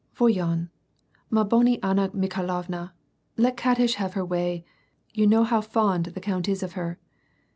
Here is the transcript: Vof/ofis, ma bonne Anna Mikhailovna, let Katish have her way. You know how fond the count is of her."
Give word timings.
Vof/ofis, 0.17 0.67
ma 1.29 1.43
bonne 1.43 1.77
Anna 1.83 2.09
Mikhailovna, 2.11 2.91
let 3.37 3.55
Katish 3.55 3.93
have 3.97 4.15
her 4.15 4.25
way. 4.25 4.65
You 5.13 5.27
know 5.27 5.43
how 5.43 5.61
fond 5.61 6.05
the 6.05 6.19
count 6.19 6.49
is 6.49 6.63
of 6.63 6.73
her." 6.73 6.97